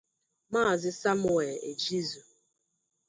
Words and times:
Maazị 0.51 0.91
Samuel 1.01 1.55
Ejizu 1.69 2.21